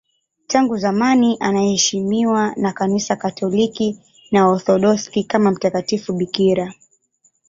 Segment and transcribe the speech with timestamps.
[0.47, 3.99] Tangu zamani anaheshimiwa na Kanisa Katoliki
[4.31, 6.73] na Waorthodoksi kama mtakatifu bikira.